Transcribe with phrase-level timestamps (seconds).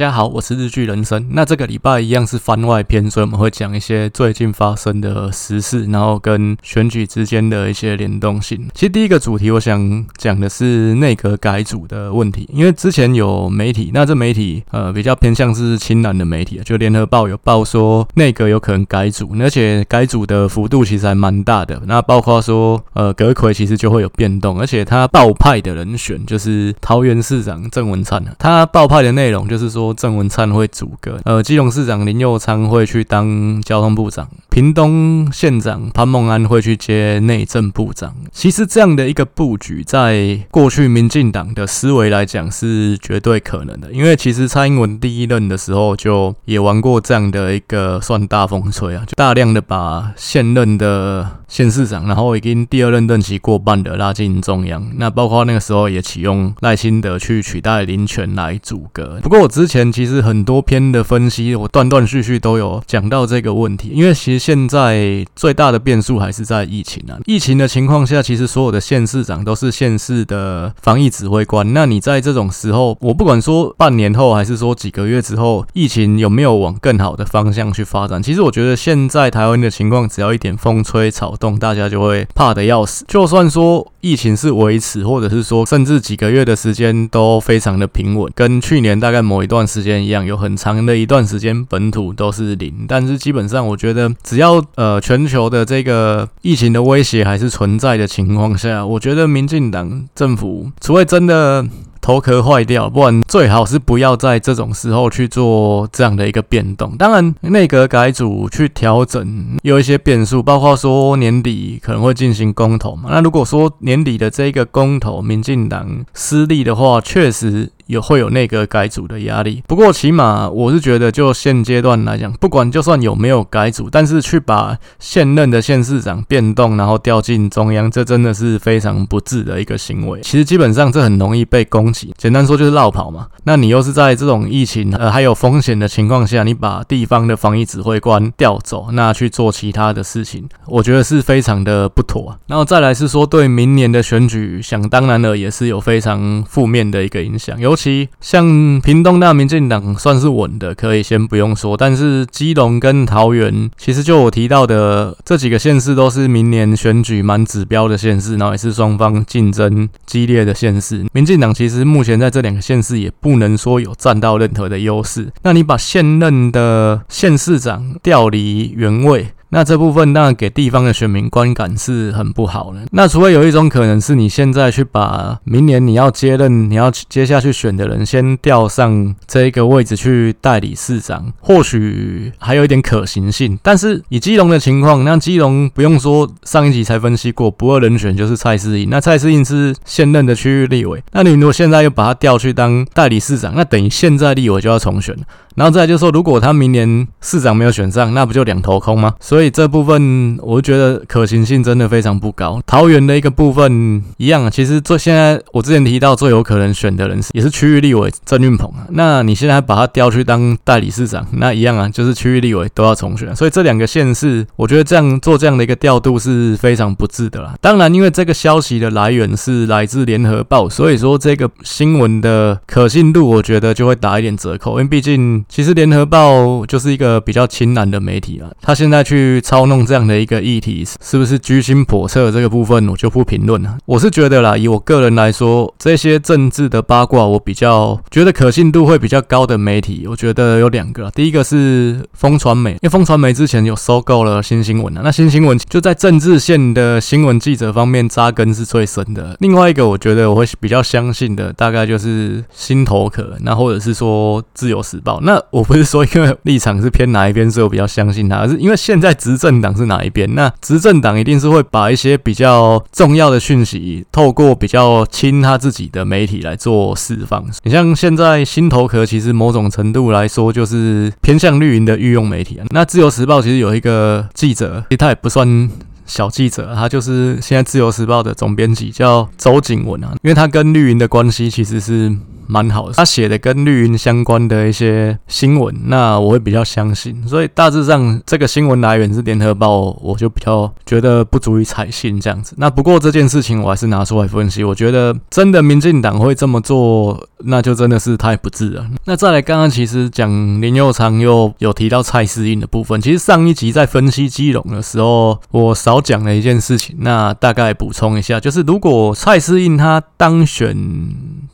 [0.00, 1.26] 大家好，我是日剧人生。
[1.32, 8.66] 那这个礼拜一样是番外篇，所以我们会讲一些最近发生的时事，然后跟选举之间的一些联动性。
[8.72, 21.78] 其实第一个主题我想讲的是内阁改组的问题，因为之前有媒体，那这媒体呃比较偏向是亲蓝的媒体，就联合报有报说内阁有可能改组，而且改组的幅度其实还蛮大的。
[21.84, 29.89] 那包括说呃阁揆其实就会有变动，而且他报派的人选就是桃园市长郑文灿，他报派的内容就是说。
[29.94, 38.14] 郑文灿会组阁，呃，基隆市长林佑昌会去当交通部长，屏东县长潘孟安会去接内政部长。
[38.32, 59.18] 其实这样的一个布局，在过去民进党的思维来讲是绝对可能的，因为其实蔡英文第一任的时候就也玩过这样的一个算大风吹啊，就大量的把现任的县市长，然后已经第二任任期过半的拉进中央，那包括那个时候也启用赖清德去取代林权来组阁。
[59.22, 67.14] 不过我之前其实很多篇的分析，我断断续续都有讲到这个问题，因为其实现在最大的变数还是在疫情啊。
[67.24, 71.72] 疫情的情况下，其实所有的县市长都是县市的防疫指挥官。
[71.72, 78.20] 那你在这种时候，我不管说半年后还是说几个月之后，疫情有没有往更好的方向去发展？
[78.20, 83.04] 其实我觉得现在台湾的情况，只要一点风吹草动，大家就会怕得要死。
[83.06, 89.59] 就算说疫情是维持，或者是说甚至几个月的时间都非常的平稳，跟去年大概某一段。
[89.60, 101.66] 段时间一样，有很长的一段时间本土都是零，但是基本上我觉得，只要呃全球的这个疫情的威胁还是存在的情况下，我觉得民进党政府除非真的。
[102.02, 106.96] 头壳坏掉，不然最好是不要在这种时候去做这样的一个变动。
[106.96, 113.10] 当然，内阁改组去调整有一些变数，包括说年底可能会进行公投嘛。
[113.12, 119.62] 那如果说年底的这个公投民进党失利的话，确实也会有那个改组的压力。
[119.66, 130.20] 不过，起码我是觉得，就现阶段来讲，不管就算有没有改组，但是去把现任的县市长变动，然后调进中央，这真的是非常不智的一个行为。
[130.22, 132.14] 其实基本上这很容易被攻击。
[132.16, 133.26] 简单说就是绕跑嘛。
[133.44, 142.36] 那你又是在这种疫情呃还有风险的情况下，你把地方的防疫指挥官调走，那去做其他的事情，我觉得是非常的不妥。
[142.46, 147.58] 然后再来是说，对明年的选举，想当然了也是有非常负面的一个影响。
[147.58, 151.76] 尤其像屏东那民进党算是稳的，可以先不用说。
[151.76, 161.04] 但是基隆跟桃园，其实就我提到的这几个县市，都是明年选举蛮指标的县市，然后也是双方竞争激烈的县市。
[161.12, 161.80] 民进党其实。
[161.90, 165.32] 目前在这两个县市也不能说有占到任何的优势。
[165.42, 169.28] 那你把现任的县市长调离原位。
[169.50, 172.80] 那这部分当然给地方的选民观感是很不好的。
[172.92, 183.58] 那除非有一种可能是你现在去把明年你要接任、你要接下去选的人先调上这一个位置去代理市长，或许还有一点可行性。
[183.62, 188.88] 但是以基隆的情况，那基隆不用说，上一集才分析过，不二人选就是蔡适应。
[188.88, 195.16] 那蔡适应是现任的区域立委，那你如果现在又把他调去当代理市长，那等于现在立委就要重选。
[195.56, 199.14] 然后再就是说，如果他明年市长没有选上，那不就两头空吗？
[199.18, 202.60] 所以所以这部分我觉得可行性真的非常不高。
[202.66, 208.86] 桃园的一个部分一样，其实最现在我之前提到最有可能选的人是也是区域立委郑运鹏啊。
[208.90, 213.34] 那你现在把他调去当代理市长，那一样啊，就是区域立委都要重选。
[213.34, 217.54] 所以这两个县市，我觉得这样做这样的一个调度是非常不智的啦。
[217.62, 225.42] 当然，因为这个消息的来源是来自联合报，所以说这个新闻的可信度，我觉得就会打一点折扣，因为毕竟。
[225.48, 232.30] 其实联合报就是一个比较亲蓝的媒体啊，他现在去去操弄这样的一个议题，是不是居心叵测？
[232.30, 233.76] 这个部分我就不评论了。
[233.86, 241.10] 我是觉得啦，以我个人来说，这些政治的八卦，我比较觉得可信度会比较高的媒体，我觉得有两个。
[241.12, 249.36] 第一个是风传媒，因为风传媒之前有收购了新新闻啊，那新新闻就在政治线的新闻记者方面扎根是最深的。
[249.40, 255.20] 另外一个，我觉得我会比较相信的，大概就是新头壳，那或者是说自由时报。
[255.22, 267.44] 那我不是说因为立场是偏哪一边，所以我比较相信他，而是因为现在执政党是哪一边，那执政党一定是会把一些比较重要的讯息透过比较亲他自己的媒体来做释放。
[267.62, 272.64] 你像现在新头壳，其实某种程度来说就是偏向绿营的御用媒体啊。
[272.70, 275.70] 那自由时报其实有一个记者，其实他也不算
[276.06, 280.12] 小记者，他就是现在自由时报的总编辑，叫周景文啊。
[280.22, 282.16] 因为他跟绿营的关系其实是。
[282.50, 287.24] 蛮好的，他写的跟绿营相关的一些新闻，那我会比较相信。
[287.28, 292.54] 所以大致上这个新闻来源是联合报，我就比较觉得不足以采信这样子。
[292.58, 298.84] 那不过这件事情我还是拿出来分析，我觉得真的民进党会这么做，那就真的是太不智了。
[299.04, 300.28] 那再来，刚刚其实讲
[300.60, 310.76] 林佑昌又有提到蔡适应的部分，其实上一集在分析基隆的时候，我少讲了一件事情，那大概补充一下，就是如果蔡适应他当选。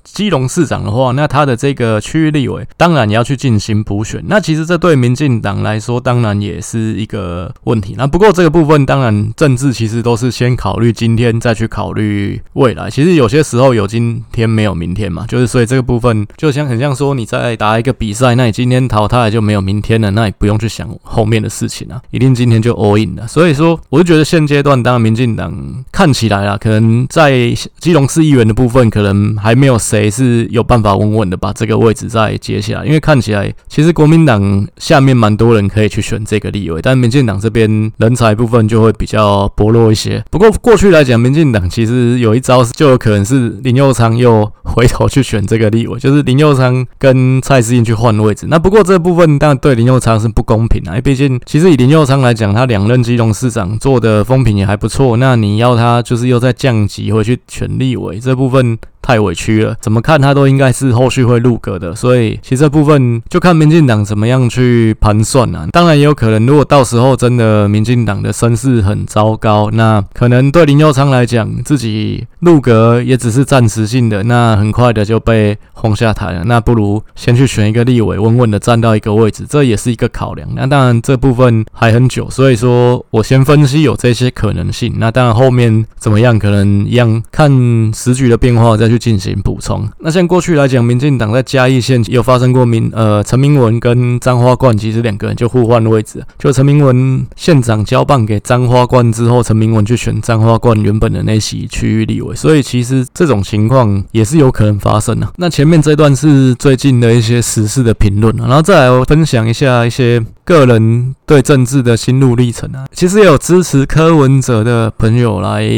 [0.07, 4.23] 基隆市长的话，那他的这个区域立委当然也要去进行补选。
[4.29, 7.95] 那其实这对民进党来说，当然也是一个问题。
[7.99, 12.89] 那不过这个部分，当然政治其实都是先考虑今天，再去考虑未来。
[12.89, 23.27] 其实有些时候有今天没有明天嘛，就是所以这个部分就像很像说你在打一个比赛，那你今天淘汰就没有明天了，那你不用去想后面的事情啊，一定今天就 all in 了。
[23.27, 29.96] 所以说，我就觉得现阶段，当然民进党看起来啊，可能在基隆市议员的部分，可能还没有谁。
[30.03, 40.23] 也是有办法稳稳的把这个位置再接下来，因为看起来其实国民党下面蛮多人可以去选这个立委，但民进党这边人才部分就会比较薄弱一些。
[40.31, 48.47] 不过过去来讲，民进党其实有一招就有可能是林右昌又回头去选这个立委，就是林右昌跟蔡适应去换位置。
[48.49, 58.79] 那不过这部分当然对林右昌是不公平啊，因为毕竟其实以林右昌来讲，他两任基隆市长做的风评也还不错，那你要他就是又再降级回去选立委这部分。
[59.07, 65.65] 太委屈了，怎么看他都应该是后续会入阁的，所以其实这部分就看民进党怎么样去盘算啊。
[65.71, 76.43] 当然也有可能，如果到时候真的民进党的声势很糟糕，那可能对林佑昌来讲，自己入阁也只是暂时性的，那很快的就被轰下台了。
[76.43, 80.49] 那不如先去选一个立委，稳稳的站到一个位置，这也是一个考量。
[80.57, 84.95] 那当然这部分还很久，所以说我先分析有这些可能性。
[84.99, 87.49] 那当然后面怎么样，可能一样看
[87.95, 88.96] 时局的变化再去。
[88.99, 89.89] 进行补充。
[90.01, 105.29] 那像过去来讲，民进党在嘉义县有发生过民呃陈明文跟张花冠其实两个人就互换位置，就陈明文县长交棒给张花冠之后，陈明文去选张花冠原本的那席区域立委，所以其实这种情况也是有可能发生的。
[105.37, 110.23] 那前面这段是最近的一些时事的评论，然后再来分享一下一些。
[110.47, 115.69] 个人对政治的心路历程啊，其实也有支持柯文哲的朋友来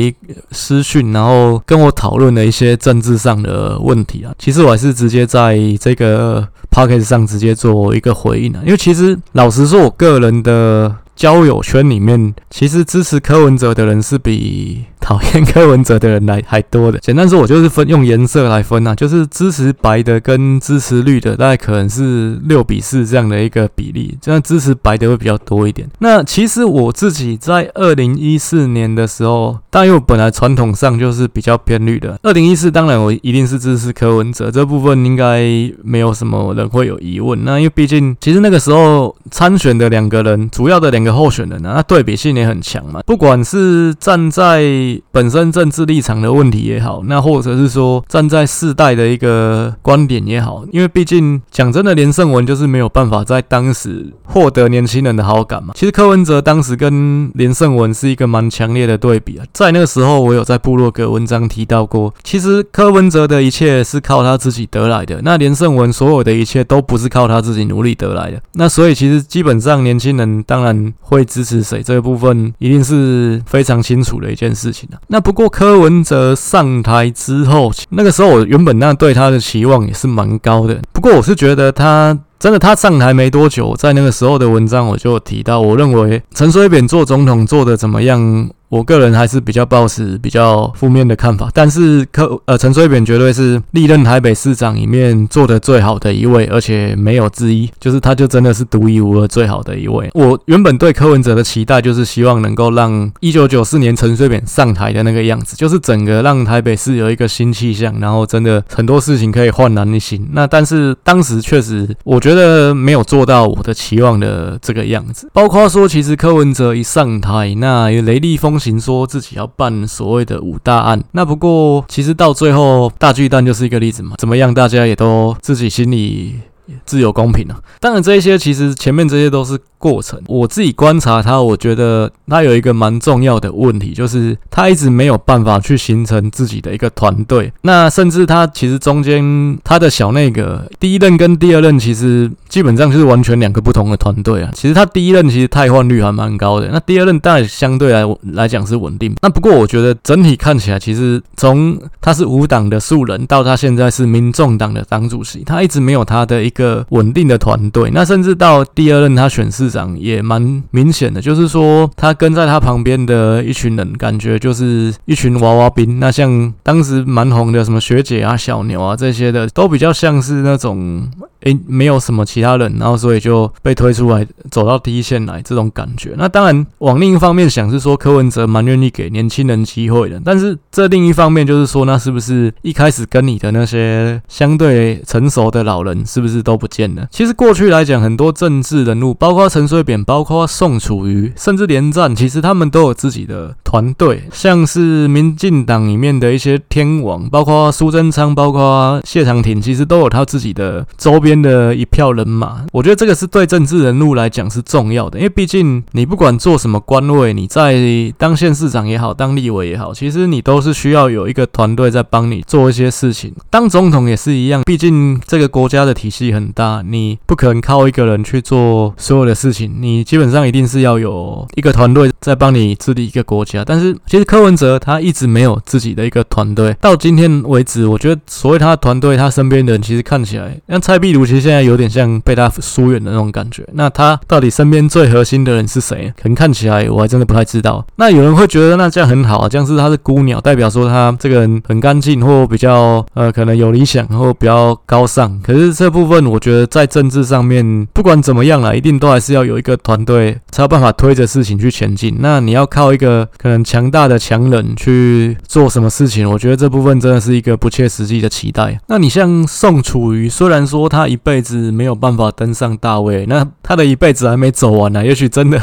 [0.52, 4.32] 私讯，然后跟我讨论了一些政治上的问题啊。
[4.38, 14.84] 其实我还是直接在这个 podcast 上直接做一个回应啊，因为其实老实说，我个人的交友圈里面，其实支持柯文哲的人是比。
[15.00, 25.88] 讨厌柯文哲的人来还多的，简单说，我就是分用颜色来分啊，就是支持白的跟支持绿的，大概可能是六比四这样的一个比例，这样支持白的会比较多一点。
[26.00, 35.40] 那其实我自己在二零一四年的时候，但因为我本来传统上就是比较偏绿的，二零一四当然我一定是支持柯文哲，这部分应该
[35.82, 37.44] 没有什么人会有疑问。
[37.44, 44.62] 那因为毕竟其实那个时候参选的两个人，主要的两个候选人啊，那对比性也很强嘛，不管是站在
[45.10, 55.74] 本身政治立场的问题也好，那或者是说站在世代的一个观点也好，因为毕竟讲真的，连胜文就是没有办法在当时获得年轻人的好感嘛。
[55.76, 59.44] 其实柯文哲当时跟连胜文是一个蛮强烈的对比啊。
[59.52, 68.40] 在那个时候，我有在部落格文章提到过，其实柯文哲的一切是靠他自己得来的，那连胜文所有的一切都不是靠他自己努力得来的。
[68.54, 74.88] 那所以其实基本上年轻人当然会支持谁，这个部分一定是非常清楚的一件事情。
[75.06, 80.80] 那不过柯文哲上台之后，那个时候我原本那对他的期望也是蛮高的。
[80.92, 88.50] 不过我是觉得他真的他上台没多久，在那个时候的文章我就提到，我认为陈水扁做总统做得怎么样？
[88.68, 100.10] 我个人还是比较抱持比较负面的看法，但是柯呃陈水扁绝对是历任台北市长里面做的最好的一位，而且没有之一，就是他就真的是独一无二最好的一位。
[100.12, 110.28] 我原本对柯文哲的期待就是希望能够让一九九四年陈水扁上台的那个样子，就是整个让台北市有一个新气象，然后真的很多事情可以焕然一新。
[110.32, 118.57] 那但是当时确实我觉得没有做到我的期望的这个样子，包括说其实柯文哲一上台，那雷厉风。
[118.58, 126.36] 行说自己要办所谓的五大案，那不过其实到最后大巨蛋就是一个例子嘛，怎么样，大家也都自己心里
[126.84, 127.56] 自由公平啊。
[127.80, 129.58] 当然这一些其实前面这些都是。
[129.80, 137.52] 过程，我自己观察他，我觉得他有一个蛮重要的问题，就是他一直没有办法去形成自己的一个团队。
[137.62, 144.50] 那甚至他其实中间他的小内阁第一任跟第二任其实基本上就是完全两个不同的团队啊。
[144.52, 149.14] 其实他第一任其实汰换率还蛮高的，那第二任当然相对来来讲是稳定。
[149.22, 157.90] 那不过我觉得整体看起来，其实从他是无党的素人到他现在是民众党的党主席，他一直没有他的一个个稳定的团队。
[157.94, 166.00] 那甚至到第二任他选市长也蛮明显的，就是说他跟在他旁边的一群人，感觉就是一群娃娃兵。
[166.00, 171.08] 那像当时蛮红的什么学姐啊、小牛啊这些的，都比较像是那种。
[171.42, 176.14] 诶，没有什么其他人，然后所以就被推出来，走到第一线来这种感觉。
[176.18, 180.20] 那当然，往另一方面想是说，柯文哲蛮愿意给年轻人机会的。
[180.24, 187.06] 但是这另一方面就是说，那是不是一开始跟你的那些相对成熟的老人，是不是都不见了？
[187.12, 201.27] 其实过去来讲，很多政治人物，包括陈水扁，包括宋楚瑜，甚至连战，其实他们都有自己的团队，像是民进党里面的一些天王，包括苏贞昌，包括谢长廷，其实都有他自己的周边。
[201.28, 207.76] 边的一票人马，我觉得这个是对政治人物来讲是重要的，因为毕竟你不管做什么官位，你在
[208.16, 213.34] 当县市长也好，当立委也好，其实你都是需要有一个团队在帮你做一些事情。
[213.50, 223.62] 当总统也是一样，毕竟这个国家的体系很大，你不可能靠一个人去做所有的事情，你基本上一定是要有一个团队在帮你治理一个国家。
[223.62, 231.17] 但是其实柯文哲他一直没有自己的一个团队，到今天为止，我觉得所谓他的团队，他身边的人其实看起来像蔡壁如。
[231.26, 233.66] 其实现在有点像被他疏远的那种感觉。
[233.72, 236.12] 那他到底身边最核心的人是谁？
[236.20, 237.86] 可能看起来我还真的不太知道。
[237.96, 245.40] 那有人会觉得那这样很好啊，这样是他是孤鸟，代表说他这个人很干净，或比较呃可能有理想，或比较高尚。
[245.42, 252.16] 可是这部分我觉得在政治上面，不管怎么样啦，一定都还是要有一个团队才有办法推着事情去前进。
[252.18, 258.76] 那你要靠一个可能强大的强人去做什么事情，我觉得这部分真的是一个不切实际的期待。
[258.88, 265.60] 那你像宋楚瑜，虽然说他一辈子没有办法登上大位，那他的一辈子还没走完呢、也许真的，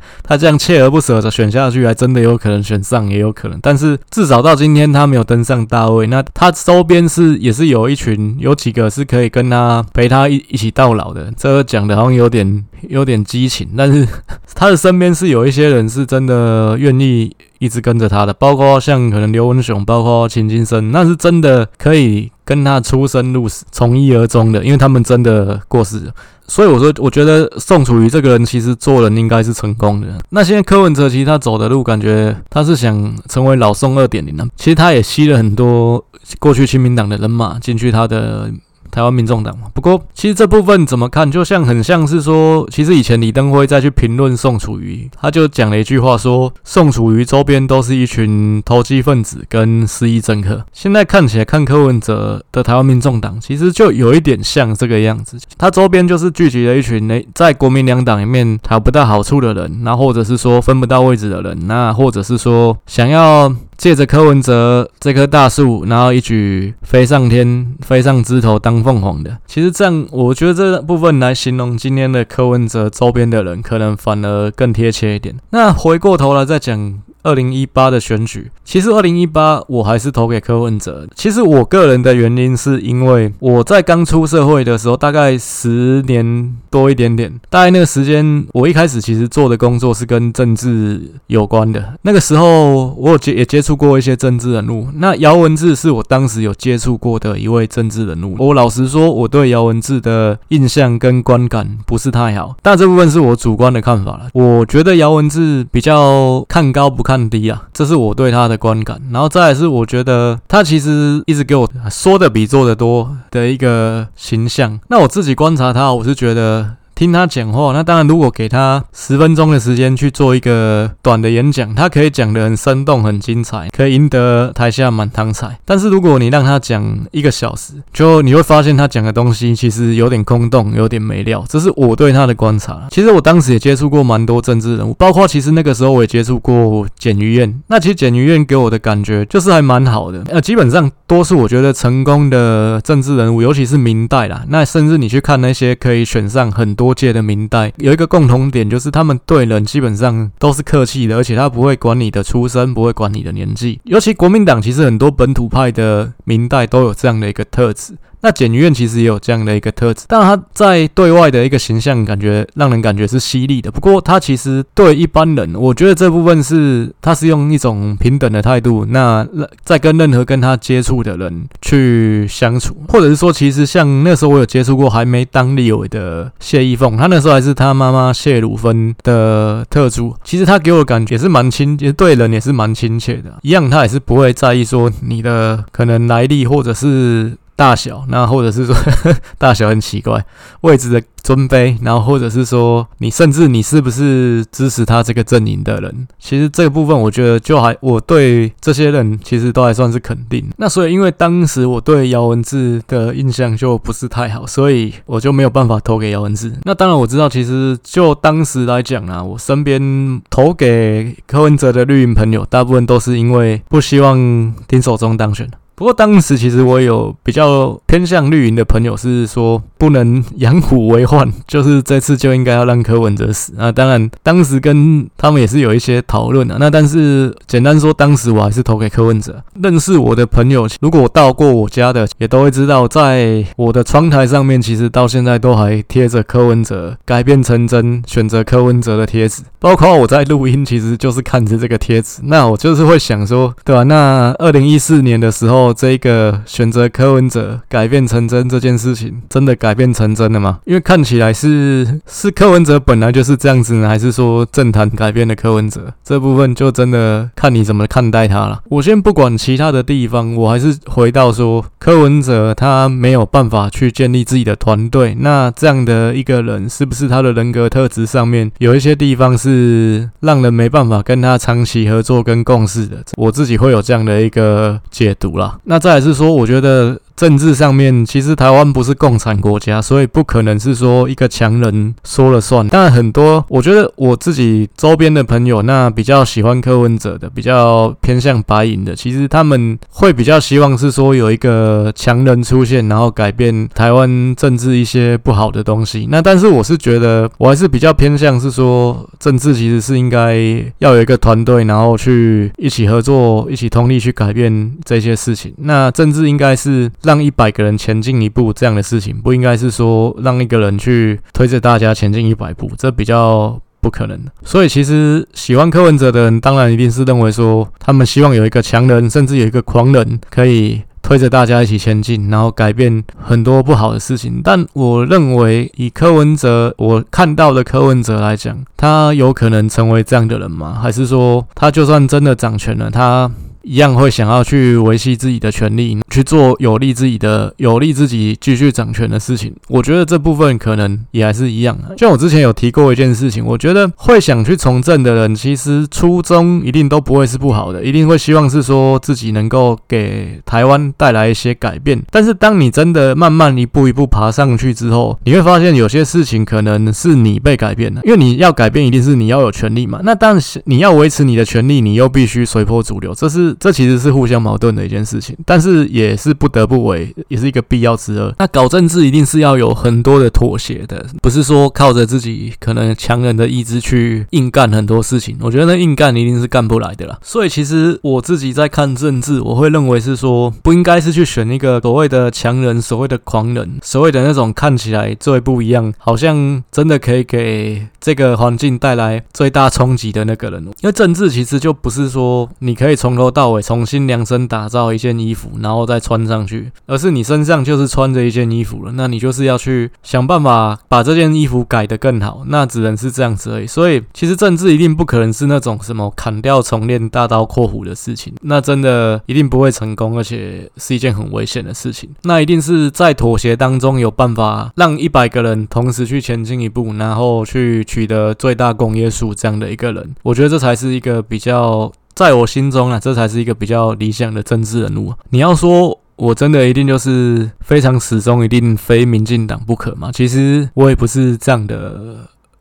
[0.22, 3.58] 他这样锲而不舍的选下去，还真的有可能选上，也有可能。
[3.62, 11.32] 但是至少到今天他没有登上大位，那他周边是也是有一群，有几个是可以跟他陪他一一起到老的。
[11.36, 14.06] 这个讲的好像有点有点激情，但是
[14.54, 22.30] 他的身边是有一些人是真的愿意一直跟着他的，包括像可能刘文雄，包括秦金生，那是真的可以。
[22.48, 26.12] 跟他出生入死、从一而终的，因为他们真的过世了，
[26.46, 30.08] 所以我说，我觉得宋楚瑜这个人其实做人应该是成功的。
[30.30, 36.02] 那现在柯文哲其实他走的路，感觉他是想成为老宋二点零的，其实他也吸了很多
[36.38, 38.50] 过去亲民党的人马进去他的。
[38.90, 50.64] 台湾民众党嘛，不过其实这部分怎么看，就像很像是说，其实以前李登辉再去评论宋楚瑜，他就讲了一句话说，宋楚瑜周边都是一群投机分子跟失意政客。
[50.72, 63.54] 现在看起来，看柯文哲的台湾民众党，其实就有一点像这个样子，他周边就是聚集了一群诶，在国民两党里面讨不到好处的人，那或者是说分不到位置的人，那或者是说想要。
[63.78, 69.38] 借着柯文哲这棵大树，然后一举飞上天，飞上枝头当凤凰的。
[69.46, 75.34] 其实这样，我觉得这部分来形容今天的柯文哲周边的人，可能反而更贴切一点。
[75.50, 76.98] 那回过头来再讲。
[77.22, 81.06] 二零一八的选举，其实二零一八我还是投给柯文哲。
[81.14, 91.94] 其实我个人的原因是因为我在刚出社会的时候，大概十年多一点点，大概那个时间，我一开始其实做的工作是跟政治有关的。
[92.02, 98.36] 那个时候我有接也接触过一些政治人物，那姚文智是我当时有接触过的一位政治人物。
[98.38, 104.28] 我老实说，我对姚文智的印象跟观感不是太好，但这部分是我主观的看法了。
[104.32, 109.00] 我觉得姚文智比较看高不看低啊，这是我对他的观感。
[109.10, 114.78] 然后再来是，我觉得他其实一直给我说的比做的多的一个形象。
[114.88, 116.76] 那我自己观察他，我是觉得。
[116.98, 125.60] 听他讲话，那当然，如果给他十分钟的时间去做一个短的演讲，他可以讲得很生动、很精彩，可以赢得台下满堂彩。
[125.64, 131.44] 但是如果你让他讲一个小时，就你会发现他讲的东西其实有点空洞，有点没料。
[131.48, 132.88] 这是我对他的观察。
[132.90, 137.62] 其实我当时也接触过蛮多政治人物，包括其实那个时候我也接触过简于晏。
[137.68, 140.24] 那其实简于晏给我的感觉就是还蛮好的。
[140.30, 146.87] 呃，基本上多数我觉得成 功的政治人物，尤其是明代啦，那甚至你去看那些可以选上很多。
[146.88, 153.78] 多届的明代有一个共同点，就是他们对人基本上都是客气的，而且他不会管你的出身，不会管你的年纪。
[153.84, 157.92] 尤其国民党其实很多本土派的明代都有这样的一个特质。
[158.20, 163.70] 那简余晏其实也有这样的一个特质，但他在对外的一个形象感觉让人感觉是犀利的。
[163.70, 169.26] 不过他其实对一般人，我觉得这部分是他是用一种平等的态度，那
[169.62, 187.36] 在跟任何跟他接触的人去相处，或者是说，其实像那时候我有接触过还没当立委的谢依凤，他那时候还是他妈妈谢汝芬的特助，其实他给我的感觉也是蛮亲，也对人也是蛮亲切的，一样他也是不会在意说你的可能来历或者是。
[187.58, 190.24] 大小，那或者是说呵 呵大小很奇怪，
[190.60, 200.48] 位置的尊卑，然后或者是说你甚至你是不是支持他这个阵营的人，其实这个部分我觉得就还我对这些人其实都还算是肯定。
[200.56, 206.52] 那所以因为当时我对姚文智的印象就不是太好，所以我就没有办法投给姚文智。
[206.62, 215.50] 那当然我知道，其实就当时来讲啊，我身边投给柯文哲的绿营朋友，大部分都是因为不希望丁守中当选。
[215.78, 223.70] 不过当时其实我有比较偏向绿营的朋友是说不能养虎为患， 就是这次就应该要让柯文哲死啊。
[223.70, 226.56] 当然当时跟他们也是有一些讨论的。
[226.58, 229.40] 那但是简单说，当时我还是投给柯文哲。
[229.62, 239.44] 认识我的朋友，如果到过我家的，也都会知道，在我的窗台上面，其实到现在都还贴着柯文哲改变成真，选择柯文哲的贴纸。
[239.60, 242.20] 包括我在录音，其实就是看着这个贴纸。
[242.24, 243.84] 那我就是会想说，对吧？
[243.84, 245.67] 那二零一四年的时候。
[245.72, 250.60] 这个选择柯文哲改变成真这件事情，真的改变成真了吗？
[250.64, 255.92] 因为看起来是是柯文哲本来就是这样子呢，还是说政坛改变了柯文哲？
[256.02, 258.60] 这部分就真的看你怎么看待他了。
[258.70, 272.98] 我先不管其他的地方，我还是回到说，柯文哲他没有办法去建立自己的团队，那这样的一个人，是不是他的人格特质上面有一些地方是让人没办法跟他长期合作跟共事的？
[273.16, 275.57] 我自己会有这样的一个解读啦。
[275.64, 277.00] 那再来是说，我觉得。
[277.18, 282.68] 政治上面，其实台湾不是共产国家，所以不可能是说一个强人说了算。
[282.68, 296.06] 但很多，我觉得我自己周边的朋友，那比较喜欢柯文哲的，比较偏向白银的，其实他们会比较希望是说有一个强人出现，然后改变台湾政治一些不好的东西。
[296.08, 300.36] 那但是我是觉得，我还是比较偏向是说，政治其实是应该
[300.78, 305.52] 要有一个团队，然后去一起合作，一起通力去改变这些事情。
[305.56, 306.88] 那政治应该是。
[307.08, 314.20] 让一百个人前进一步这样的事情，不应该是说让一个人去推着大家前进一百步，这比较不可能。
[314.44, 324.42] 所以，其实喜欢柯文哲的人，当然一定是认为说，他们希望有一个强人，甚至有一个狂人，可以推着大家一起前进，然后改变很多不好的事情。
[324.44, 330.78] 但我认为，以柯文哲我看到的柯文哲来讲，他有可能成为这样的人吗？
[330.82, 333.30] 还是说，他就算真的掌权了，他
[333.68, 335.98] 一样会想要去维系自己的权利？
[336.10, 341.78] 去做有利自己的、有利自己继续掌权的事情，我觉得这部分可能也还是一样。
[341.98, 352.02] 像我之前有提过一件事情，我觉得会想去从政的人，其实初衷一定都不会是不好的，一定会希望是说自己能够给台湾带来一些改变。
[352.10, 360.00] 但是当你真的慢慢一步一步爬上去之后，你会发现有些事情可能是你被改变了，因为你要改变，一定是你要有权利嘛。
[360.02, 365.36] 那但是你要维持你的权利，你又必须随波逐流，这是这其实是互相矛盾的一件事情。
[365.44, 368.34] 但是也是不得不为，也是一个必要之恶。
[368.38, 375.36] 那搞政治一定是要有很多的妥协的，不是说靠着自己可能强人的意志去硬干很多事情。
[375.40, 377.18] 我觉得那硬干一定是干不来的啦。
[377.22, 390.62] 所以其实我自己在看政治，我会认为是说，不应该是去选一个所谓的强人、所谓的狂人、所谓的那种看起来最不一样，好像真的可以给这个环境带来最大冲击的那个人。
[390.64, 396.02] 因为政治其实就不是说你可以从头到尾重新量身打造一件衣服，然后再。
[396.08, 403.66] 穿上去，而是你身上就是穿着一件衣服了，那你就是要去想办法把这件衣服改得更好，那只能是这样子而已。
[403.66, 412.08] 所以，其实政治一定不可能是那种什么砍掉重练、大刀阔斧的事情，那真的一定不会成功，而且是一件很危险的事情。
[412.22, 421.92] 那一定是在妥协当中有办法让一百个人同时去前进一步，然后去取得最大公约数这样的一个人，我觉得这才是一个比较。
[422.18, 425.14] 在我心中啊，这才是一个比较理想的政治人物。
[425.30, 430.10] 你要说我真的一定就是非常始终，一定非民进党不可吗？
[430.12, 432.16] 其实我也不是这样的。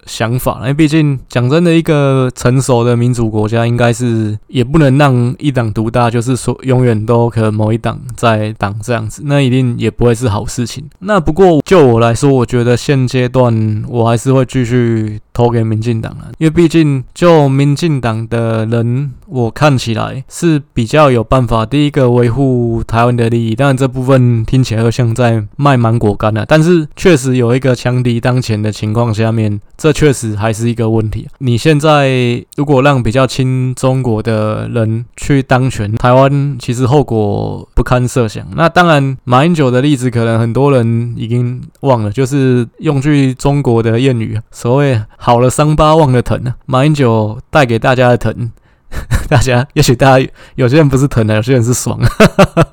[0.10, 10.82] 想法，因为毕竟讲真的，一个成熟的民主国家，应该是也不能让一党独大，就是说永远都可能某一党在党这样子，那一定也不会是好事情。
[11.00, 21.64] 那不过就我来说，我觉得现阶段我还是会继续投给民进党了，因为毕竟就民进党的人，我看起来是比较有办法。
[21.64, 31.28] 第一个维护台湾的利益，当然这部分听起来又像在卖芒果干了，但是确实有一个强敌当前的情况下面，这确实还是一个问题。
[31.38, 38.44] 你现在如果让比较亲中国的人去当权，台湾其实后果不堪设想。
[38.56, 48.50] 那当然，马英九的例子可能很多人已经忘了，就是用句中国的谚语，所谓“好了伤疤忘了疼”啊，马英九带给大家的疼。
[49.28, 52.00] 大家，也许大家有些人不是疼的，有些人是爽。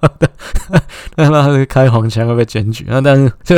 [1.17, 2.87] 那他是开黄腔会被检举。
[2.89, 3.57] 那但是，就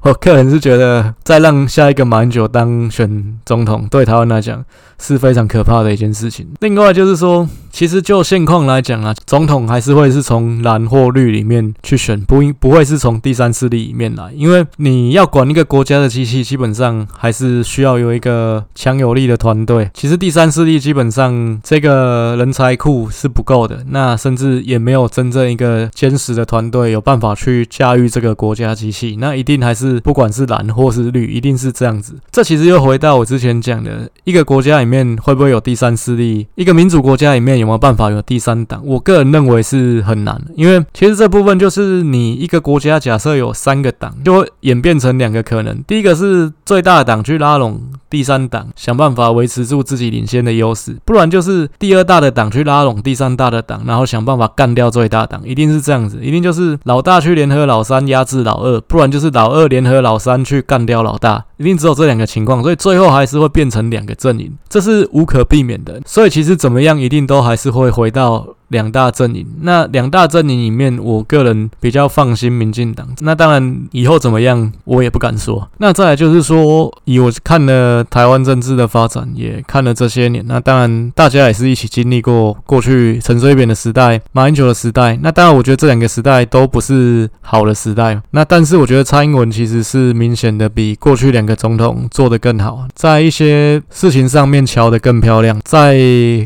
[0.00, 4.64] 我个人是觉得，再让下一个马英九当选总统，对台湾来讲
[4.98, 6.48] 是非常可怕的一件事情。
[6.60, 19.90] 另外就是说，其实就现况来讲啊，总统还是会是从蓝或绿里面去选，不应不会是从第三势力里面来，因为你要管一个国家的机器，基本上还是需要有一个强有力的团队。
[19.94, 32.14] 其实第三势力基本上这个人才库是不够的，那甚至也没有真正一个坚实的团队有办法去驾驭这个国家机器，那一定还是不管是蓝或是绿，一定是这样子。
[32.30, 36.46] 这其实又回到我之前讲的，一个国家里面会不会有第三势力？
[36.54, 38.80] 一个民主国家里面有没有办法有第三党？
[38.84, 45.82] 我个人认为是很难，因为其实这部分就是你一个国家假设有三个党，就会演变成两个可能。
[45.86, 66.00] 第一个是最大的党去拉拢第三党，想办法维持住自己领先的优势；不然就是第二大的党去拉拢第三大的党，然后想办法干掉最大党，一定是这样子，一定就是老大去联合老三压制老二，不然就是老二联合老三去干掉老大，一定只有这两个情况，所以最后还是会变成两个阵营，这是无可避免的。
[66.06, 68.46] 所以其实怎么样，一定都还是会回到。
[68.68, 73.08] 两大阵营，那两大阵营里面，我个人比较放心民进党。
[73.20, 75.68] 那当然，以后怎么样，我也不敢说。
[75.78, 80.44] 那再来就是说，以我看了台湾政治的发展，也看了这些年。
[80.46, 85.18] 那当然，大家也是一起经历过过去陈水扁的时代、马英九的时代。
[85.22, 88.20] 那当然，我觉得这两个时代都不是好的时代。
[88.32, 95.96] 那但是，我觉得蔡英文其实是明显的比过去两个总统做得更好，在一些事情上面瞧得更漂亮，在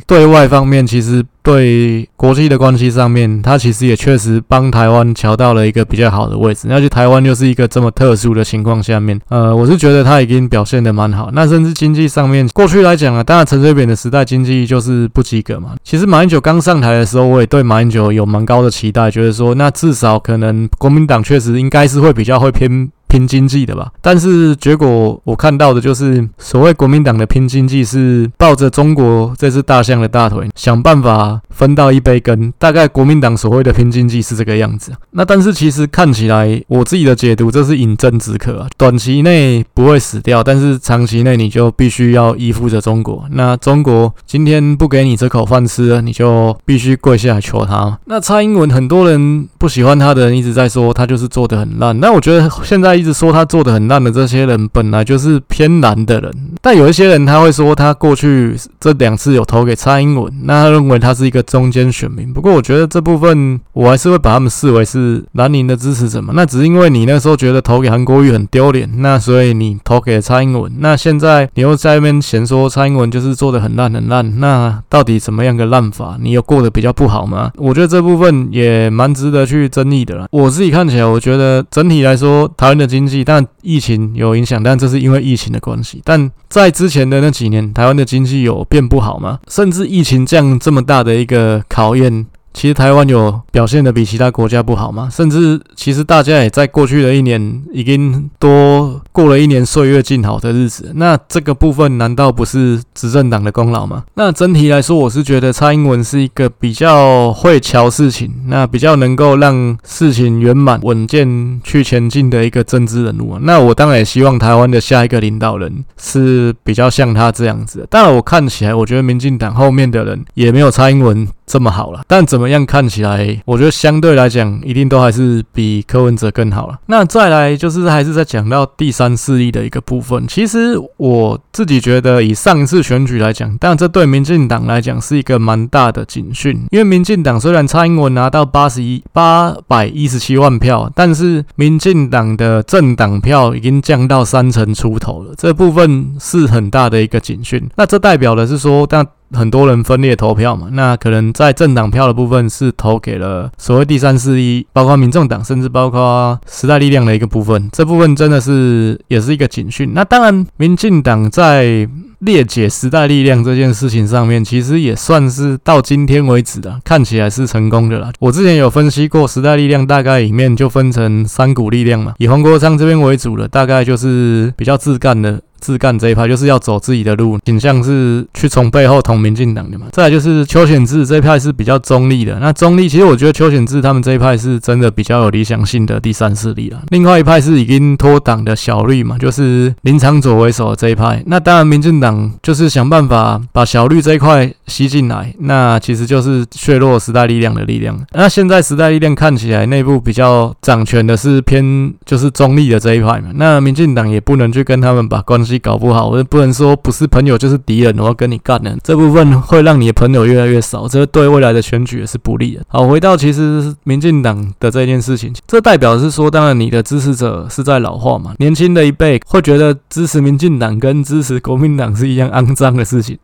[0.06, 1.24] 对外方面其实。
[1.42, 6.68] 对国际的关系上面，他其实也确实帮台湾乔到了一个比较好的位置。
[6.68, 11.31] 那就台湾又是一个这么特殊的情况下面，呃，我是觉得他已经表现得蛮好。
[11.33, 15.70] 那甚至经济上面，过去来讲啊，当然陈水扁的时代经济就是不及格嘛。
[15.83, 22.90] 其实马英九刚上台的时候，我也对马英九有蛮高的期待，觉得说那至少可能国民党确实应该是会比较会偏。
[23.12, 32.51] 拼经济的吧，但是结果我看到的就是，所谓国民党的拼经济是抱着中国这只大象的大腿，想办法分到一杯羹。
[32.59, 34.92] 大概国民党所谓的拼经济是这个样子。
[35.11, 38.68] 那但是其实看起来，我自己的解读，这是饮鸩止渴啊。
[38.79, 43.27] 短期内不会死掉，但是长期内你就必须要依附着中国。
[43.33, 47.98] 那中国今天不给你这口饭吃，你就必须跪下来求他。
[48.07, 52.01] 那蔡英文很多人不喜欢他的人一直在说他就是做的很烂。
[52.01, 53.02] 那我觉得现在。
[53.03, 56.33] 一直说他做的很烂的这些人，本来就是偏蓝的人。
[56.61, 62.33] 但有一些人他会说，他过去这两次有投给蔡英文，那他认为他是一个中间选民。
[62.33, 66.33] 不过我觉得这部分我还是会把他们视为是蓝营的支持者嘛。
[66.37, 70.71] 那只是因为你那时候觉得投给韩国瑜很丢脸，那所以你投给蔡英文。
[70.79, 76.17] 那现在你又在那边嫌说蔡英文就是做的很烂很烂，那到底怎么样个烂法？
[76.21, 77.51] 你有过得比较不好吗？
[77.57, 80.27] 我觉得这部分也蛮值得去争议的啦。
[80.31, 82.91] 我自己看起来，我觉得整体来说，台湾的。
[82.92, 86.00] 经济，但疫情有影响，但这是因为疫情的关系。
[86.05, 89.38] 但在之前的那几年，台湾的经济有变不好吗？
[89.48, 92.26] 甚至疫情这样这么大的一个考验。
[92.53, 95.09] 其实台湾有表现的比其他国家不好吗？
[95.11, 100.93] 甚至其实大家也在过去的一年已经多过了一年岁月静好的日子。
[100.95, 104.05] 那这个部分难道不是执政党的功劳吗？
[104.15, 113.38] 那整体来说，我是觉得蔡英文是一个比较会瞧事情，那比较能够让事情圆满稳健去前进的一个政治人物。
[113.41, 117.87] 那我当然也希望台湾的下一个领导人是比较像他这样子。
[117.91, 126.78] 当然，我看起来，我觉得民进党后面的人也没有蔡英文这么好了，但怎么样看起来，我觉得相对来讲，一定都还是比柯文哲更好了。
[126.87, 130.26] 那再来就是还是在讲到第三势力的一个部分。
[130.26, 147.68] 其实我自己觉得，以上一次选举来讲，但这对民进党来讲是一个蛮大的警讯，因为民进党虽然蔡英文拿到八十一八百一十七万票，但是民进党的政党票已经降到三成出头了，这部分是很大的一个警讯。
[147.76, 157.68] 那这代表的是说，但很多人分裂投票嘛，那可能在政党票的部分是投给了所谓第三势力，包括民众党，甚至包括时代力量的一个部分。
[157.73, 159.92] 这部分真的是也是一个警讯。
[159.95, 161.88] 那当然，民进党在
[162.21, 168.12] 裂解时代力量这件事情上面，其实也算是到今天为止的，看起来是成功的啦。
[168.21, 175.40] 我之前有分析过，时代力量大概里面就分成三股力量嘛，以黄国昌这边为主的，大概就是比较自干的。
[175.62, 179.87] 自干这一派就是要走自己的路，倾向是去从背后捅民进党的嘛。
[179.92, 182.37] 再来就是邱显智这一派是比较中立的。
[182.40, 186.83] 那中立其实我觉得邱显智他们这一派是真的比较有理想性的第三势力了。
[186.88, 191.22] 另外一派是已经脱党的小绿嘛，就是林长佐为首的这一派。
[191.27, 197.96] 那当然民进党就是想办法把小绿这一块吸进来，那其实就是削弱时代力量的力量。
[198.12, 203.29] 那现在时代力量看起来内部比较掌权的是偏就是中立的这一派嘛。
[203.35, 205.52] 那民进党也不能去跟他们把关系。
[205.59, 208.77] 搞不好，我不能说不是朋友就是敌人，我要跟你干的。
[208.83, 212.62] 这部分会让你的朋友越来越少，这对未来的选举也是不利的。
[212.69, 223.19] 好，回到其实民进党的这件事情，这代表是说，当然你的支持者是在老化嘛，年轻的一辈会觉得支持民进党跟支持国民党是一样肮脏的事情，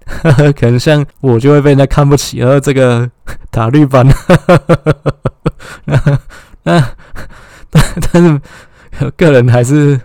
[0.59, 3.11] 可能像我就会被人家看不起，而这个
[3.51, 4.07] 塔绿班，
[6.65, 6.85] 那
[7.71, 8.41] 但但是
[9.17, 10.01] 个人还是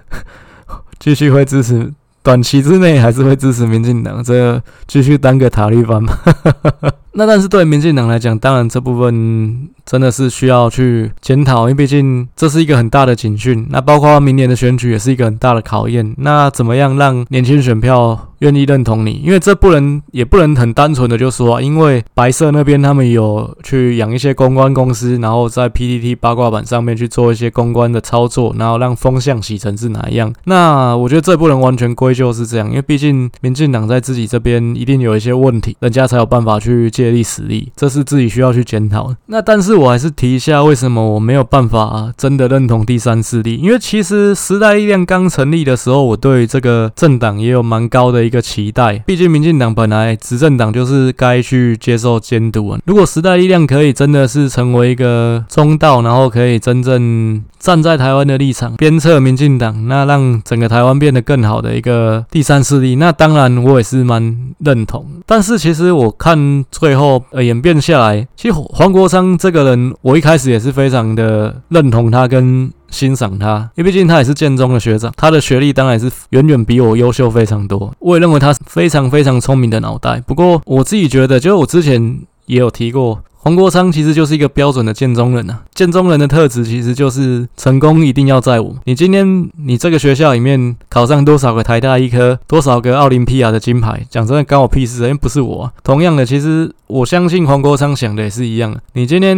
[1.00, 1.92] 继续会支持。
[2.24, 6.18] 短期之内还是会支持民进党，这继续当个塔利班嘛。
[7.15, 13.67] 那但是对民进党来讲，当然这部分真的是需要去检讨，因为毕竟这是一个很大的警讯。
[13.69, 16.15] 那包括明年的选举也是一个很大的考验。
[16.17, 19.21] 那怎么样让年轻选票愿意认同你？
[19.23, 30.34] 因为这不能也不能很单纯的就说，因为白色那边他们有去养一些公关公司，然后在 PTT 八卦版上面去做一些公关的操作，然后让风向洗成是哪一样。
[30.45, 36.89] 那我觉得这不能完全归咎是这样，因为毕竟民进党在自己这边一定有一些问题，人家才有办法去。
[37.04, 39.13] 借力使力，这是自己需要去检讨。
[39.26, 43.58] 那但是我还是提一下，为什么我没有办法真的认同第三势力？
[43.58, 49.00] 因为其实时代力量刚成立的时候，我对这个政党也有蛮高的一个期待。
[49.00, 52.80] 毕竟民进党本来执政党就是该去接受监督啊。
[52.86, 65.06] 如果时代力量可以真的是成为一个中道，然后可以真正站在台湾的立场，鞭策民进党，那让整个台湾变得更好的一个第三势力，那当然我也是蛮认同。
[65.26, 77.93] 但是其实我看最后呃演变下来，其实黄国昌这个人，我一开始也是非常的认同他跟欣赏他，因为毕竟他也是建中的学长，他的学历当然是远远比我优秀非常多。
[77.99, 80.21] 我也认为他非常非常聪明的脑袋。
[80.28, 83.21] 不过我自己觉得，就是我之前也有提过。
[83.43, 88.73] 黄国昌其实就是一个标准的建中人啊，建中人的特质其实就是成功一定要在我。
[88.86, 95.73] 你今天你这个学校里面考上多少个台大医科，多少个奥林匹亚的金牌，讲真的关我屁事，因为不是我啊。
[95.84, 98.79] 同样的，其实我相信黄国昌想的也是一样的。
[98.93, 99.38] 你今天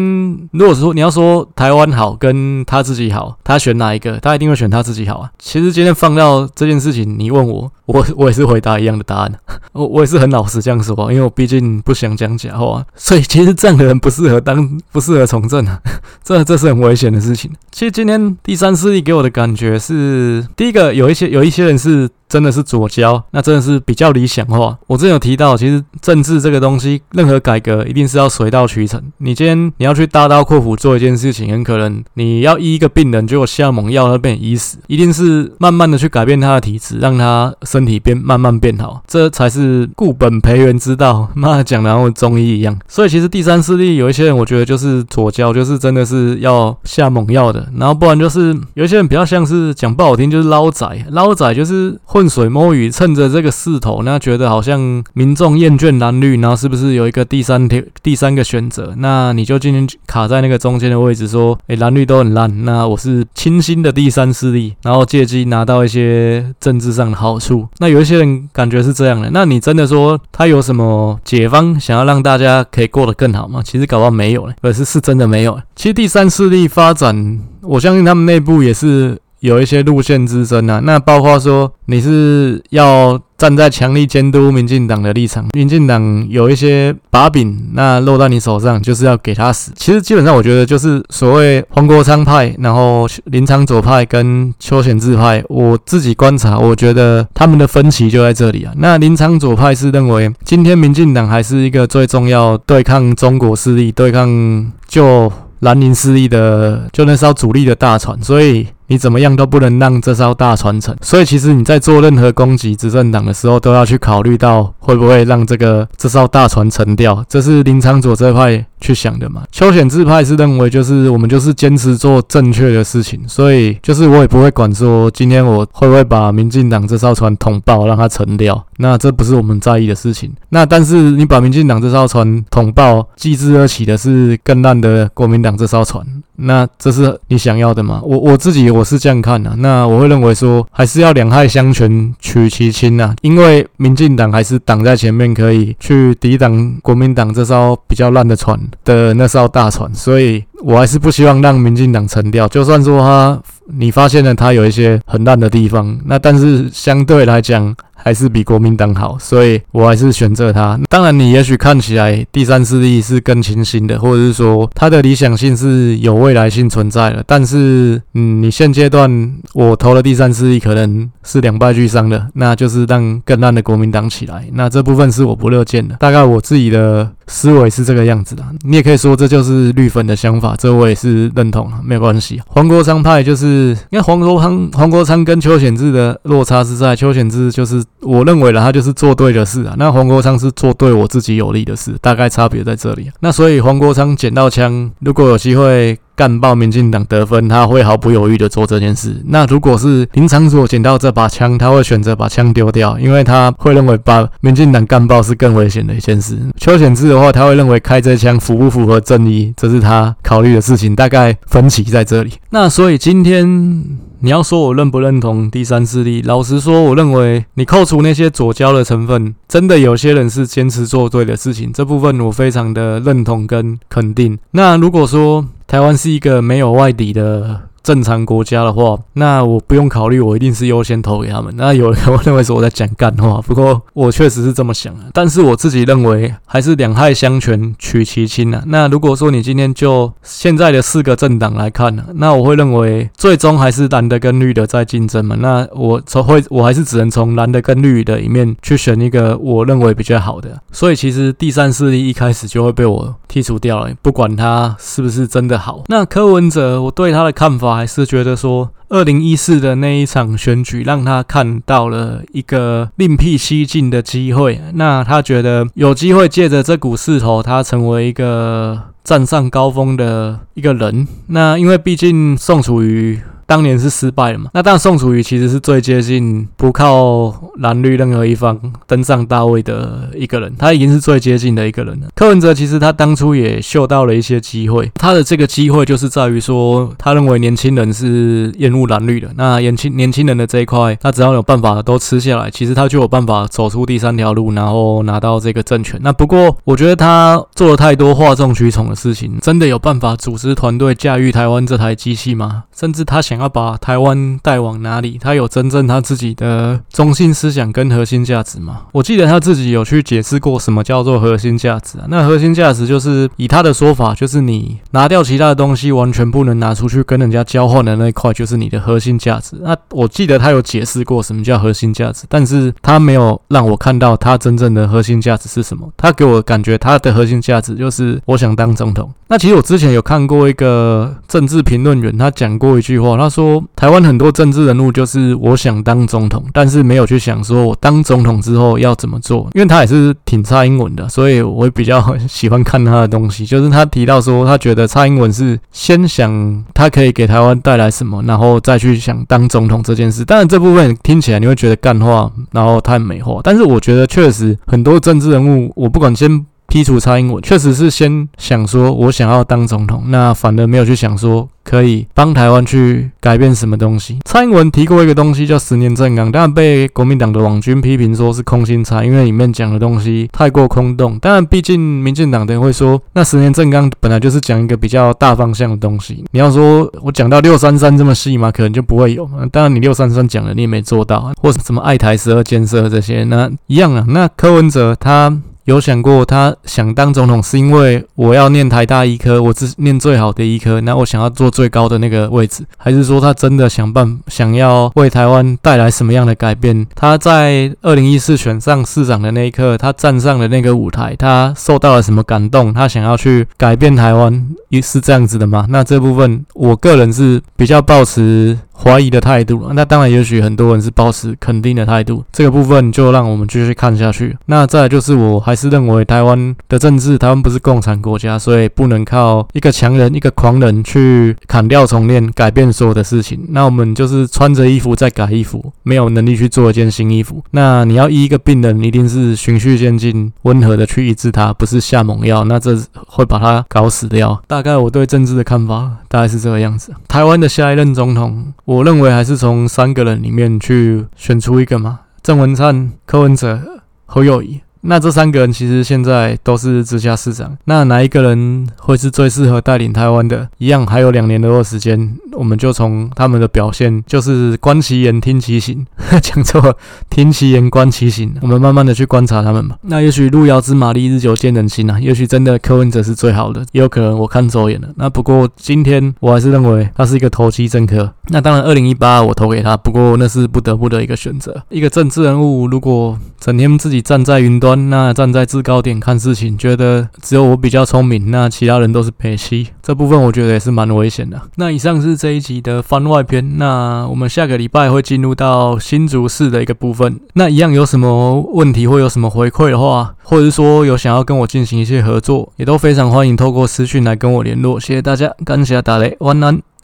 [0.51, 4.19] 如果说你要说台湾好跟他自己好，他选哪一个？
[4.19, 5.31] 他一定会选他自己好啊。
[5.39, 9.34] 其实今天放到这件事情，你问我，我我也是回答一样的答案。
[9.74, 14.00] 我我也是很老实这样说，因为我毕竟不想讲假话，所以其实这样的人。
[14.00, 15.82] 不适合当，不适合从政啊，
[16.24, 17.52] 这这是很危险的事情。
[17.71, 22.10] 其实今天第三势力给我的感觉是，第一个有一些有一些人是。
[22.27, 24.77] 真的是左胶，那真的是比较理想化。
[24.88, 29.01] 我之前有提到，其实政治这个东西，任何改革一定是要水到渠成。
[29.19, 34.79] 你今天你要去大刀阔斧做一件事情，很可能你要医一个病人，结果下猛药，他被你医死。
[34.88, 41.29] 一定是慢慢的去改变他的体质，让他身体变慢慢变好，这才是固本培元之道。
[41.35, 42.77] 妈讲的，然后中医一样。
[42.88, 47.71] 所以其实第三势力有一些人，我觉得就是左胶，就是真的是要下猛药的。
[47.77, 51.95] 然后不然就是有一些人比较像是讲不好听，就是捞仔，捞仔就是。
[52.15, 58.93] 混水摸鱼，趁着这个势头，那觉得好像民众厌倦蓝绿，然后是不是有一个第三条、第三个选择？
[58.97, 67.67] 那你就今天卡在那个中间的位置，说，诶，蓝绿都很烂，那我是清新的第三势力，然后借机拿到一些政治上的好处。
[67.79, 73.61] 那有一些人感觉是这样的，那你真的说他有什么解方，想要让大家可以过得更好吗？
[73.63, 75.59] 其实搞不好没有嘞，可是是真的没有。
[75.75, 79.19] 其实第三势力发展，我相信他们内部也是。
[79.45, 89.71] 有一些路线之争啊，那包括说你是要站在强力监督民进党的立场，民进党有一些把柄，那落到你手上就是要给他死。
[89.75, 98.73] 其实基本上我觉得就是所谓黄国昌派，然后林昌佐派跟邱显智派，我自己观察，我觉得他们的分歧就在这里啊。
[98.77, 108.67] 那林昌佐派是认为今天民进党还是一个最重要对抗中国势力、对抗就兰陵势力的就那艘主力的大船，所以。
[108.88, 110.95] 你怎么样都不能让这艘大船沉。
[111.02, 117.24] 所以其实你在做任何攻击执政党的时候，都要去考虑到会不会让这个这艘大船沉掉。
[117.28, 119.43] 这是林昶佐这派去想的嘛？
[119.52, 128.63] 邱显智派是认为就是我们就是坚持做正确的事情，所以就是我也不会管说今天我会不会把民进党这艘船捅爆，让它沉掉。
[128.78, 130.32] 那这不是我们在意的事情。
[130.50, 136.06] 那但是你把民进党这艘船捅爆，继之而起的是更烂的国民党这艘船。
[136.38, 138.02] 那这是你想要的吗？
[138.04, 139.54] 我我自己我是这样看的。
[139.58, 143.15] 那我会认为说，还是要两害相权取其轻啊。
[143.21, 152.48] 因为民进党还是挡在前面，可以去抵挡国民党这艘比较烂的船的那艘大船，所以我还是不希望让民进党沉掉。
[152.48, 157.76] 就算说他你发现了他有一些很烂的地方，那但是相对来讲。
[158.05, 160.79] 还是比国民党好，所以我还是选择他。
[160.87, 167.23] 当然，你也许看起来第三势力是更清新的，或者是说他的理想性是有未来性存在的。
[167.25, 174.45] 但是，嗯，你现阶段我投了第三势力，可能是两败俱伤的，那就是让更烂的国民党起来。
[174.53, 175.95] 那这部分是我不乐见的。
[175.95, 178.43] 大概我自己的思维是这个样子的。
[178.61, 182.41] 你也可以说这就是绿粉的想法，这我也是认同啊，没有关系。
[182.47, 187.83] 黄国昌派就是，因为黄国昌黄国昌跟邱显志的落差是在邱显志就是。
[188.01, 189.73] 我认为了，他就是做对的事啊。
[189.79, 193.09] 那黄国昌是做对我自己有利的事，大概差别在这里。
[193.19, 195.97] 那所以黄国昌捡到枪，如果有机会。
[196.15, 199.21] 干爆民进党得分，他会毫不犹豫的做这件事。
[199.25, 206.38] 那如果是林昶佐捡到这把枪，他会选择把枪丢掉，因为他会认为把民进党干爆是更危险的一件事。
[206.58, 210.86] 邱显智的话，他会认为开这枪符不符合正义，这是他考虑的事情。
[210.95, 212.32] 大概分歧在这里。
[212.51, 213.84] 那所以今天
[214.25, 224.35] 你要说我认不认同第三势力，老实说，我认为你扣除那些左交的成分，真的有些人是坚持做对的事情，这部分我非常的认同跟肯定。
[224.49, 231.54] 那如果说，台湾是一个没有外敌的正常国家的话，那我不用考虑，我一定是优先投给他们。
[231.56, 235.02] 那有人 会认为说我在讲干话，不过我确实是这么想的。
[235.13, 238.63] 但是我自己认为还是两害相权取其轻啊。
[238.65, 245.36] 那如果说你今天就现在的四个政党来看呢，那我会认为最终还是蓝的跟绿的在竞争嘛。
[245.39, 250.60] 那我从会我还是只能从蓝的跟绿的里面去选一个我认为比较好的。
[250.71, 255.84] 所以其实第三势力一开始就会被我剔除掉了，不管他是不是真的好。
[255.88, 257.74] 那柯文哲，我对他的看法。
[257.75, 264.59] 还是觉得说，二零一四的那一场选举让他看到了一个另辟蹊径的机会。
[264.73, 271.07] 那他觉得有机会借着这股势头，他成为一个站上高峰的一个人。
[271.27, 273.19] 那因为毕竟宋楚瑜。
[273.47, 274.49] 当年是失败了嘛？
[274.53, 282.08] 那但，宋楚瑜其实是最接近不靠蓝绿任何一方登上大位的一个人，他已经是最接近的一个人了。
[282.15, 289.29] 柯文哲其实他当初也嗅到了一些机会，他的这个机会就是在于说，他认为年轻人是厌恶蓝绿的。
[289.36, 295.99] 那年轻年轻人的这一块，他只要有办法都吃下来，其实他就有办法走出第三条路，然后拿到这个政权。
[296.01, 302.63] 那不过，我觉得他做了太多哗众取宠的事情，真的有办法组织团队驾驭台湾这台机器吗？
[302.75, 303.35] 甚至他想。
[303.36, 305.17] 想要把台湾带往哪里？
[305.21, 308.84] 他有真正他自己的中心思想跟核心价值吗？
[308.93, 312.06] 我记得他自己有去解释过什么叫做核心价值啊。
[312.08, 319.58] 那核心价值就是以他的说法，就是你拿掉其他的东西，完全不能拿出去跟人家交换的那一块，就是你的核心价值。
[319.60, 325.91] 那我记得他有解释过什么叫核心价值，但是他没有让我看到他真正的核心价值是什么。
[325.98, 329.12] 他给我感觉，他的核心价值就是我想当总统。
[329.28, 339.49] 那其实我之前有看过一个政治评论员，他讲过一句话，他他说台湾很多政治人物就是我想当总统，但是没有去想说我当总统之后要怎么做。
[339.55, 343.45] 因为他也是挺蔡英文的，所以我比较喜欢看他的东西。
[343.45, 350.23] 就是他提到说，他觉得蔡英文是先想他可以给台湾带来什么，然后再去想当总统这件事。
[350.23, 356.45] 当然这部分听起来你会觉得干话，然后太美化，但是我觉得确实很多政治人物，我不管先。
[356.67, 364.19] 剔除蔡英文，确实是先想说，我想要当总统，那反而没有去想说可以帮台湾去改变什么东西。
[364.25, 371.17] 蔡英文提过一个东西叫十年政纲，当然被国民党的网军批评说是空心菜，因为里面讲的东西太过空洞。
[371.19, 376.25] 当然，毕竟民进党的人会说，那十年政纲本来就是讲一个比较大方向的东西。
[376.32, 379.30] 你要说我讲到六三三这么细嘛，可能就不会有。
[379.51, 384.04] 当然，你六三三讲了，你也没做到，或者什么爱台十二建设这些，那一样啊。
[384.10, 385.36] 那柯文哲他。
[385.65, 396.86] 有想过他想当总统是因为我要念台大医科，我只念最好的医科，那我想要坐最高的那个位置，还是说他真的想办想要为台湾带来什么样的改变？
[396.93, 402.71] 他在二零一四选上市长的那一刻，他站上了那个舞台，他受到了什么感动？
[402.71, 404.47] 他想要去改变台湾，
[404.84, 405.65] 是这样子的吗？
[405.69, 409.69] 那这部分我个人是比较抱持怀疑的态度。
[409.73, 412.23] 那当然，也许很多人是抱持肯定的态度。
[412.31, 414.38] 这个部分就让我们继续看下去。
[414.45, 423.45] 那再就是，我还是认为台湾的政治，台湾不是共产国家，所以不能靠一个强人、一个狂人去砍掉重练，改变所有的事情。
[423.49, 427.43] 那我们就是穿着衣服再改衣服，没有能力去做一件新衣服。
[427.51, 432.43] 那你要医一个病人，一定是循序渐进、温和的去医治他，不是下猛药。
[432.43, 434.41] 那这会把他搞死掉。
[434.47, 436.93] 大概我对政治的看法大概是这个样子。
[437.08, 443.61] 台湾的下一任总统，我认为还是从三个人里面去选出一个嘛，郑文灿、柯文哲、
[444.07, 444.61] 侯友谊。
[444.88, 450.48] 那这三个人其实现在都是直辖市长，那哪一个人会是最适合带领台湾的？
[450.60, 455.86] 一样还有两年多的时间，我们就从他们的表现，就是观其言听其行，
[456.21, 456.75] 讲错了，
[457.10, 459.77] 听其言观其行，我们慢慢的去观察他们吧。
[459.81, 464.88] 那也许路遥知马力，日久见人心啊，也许真的柯文哲是最好的，也有可能我看走眼了。
[464.98, 468.13] 那不过今天我还是认为他是一个投机政客。
[468.27, 471.63] 那当然，二零一八我投给他，不过那是不得不的一个选择。
[471.69, 474.75] 一个政治人物如果整天自己站在云端。
[474.76, 481.42] 那站在制高点看事情，觉得只有我比较聪明，那其他人都是北七，这部分我觉得也是蛮危险的。
[481.56, 487.19] 那以上是这一集的番外篇，那我们下个礼拜会进入到新竹市的一个部分。
[487.34, 494.80] 那一样有什么问题或有什么回馈的话，或者说有想要跟我进行一些合作，也都非常欢迎透过私讯来跟我联络。
[494.80, 496.75] 谢谢大家，感谢大家，晚安。